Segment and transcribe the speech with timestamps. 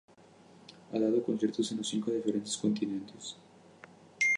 [0.91, 2.01] Ha dado conciertos en los cinco
[2.59, 3.35] continentes.